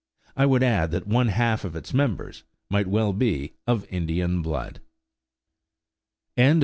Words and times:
I 0.35 0.47
would 0.47 0.63
add 0.63 0.89
that 0.89 1.05
one 1.05 1.27
half 1.27 1.63
of 1.63 1.75
its 1.75 1.93
members 1.93 2.43
might 2.71 2.87
well 2.87 3.13
be 3.13 3.53
of 3.67 3.85
Indian 3.91 4.41
blood. 4.41 4.79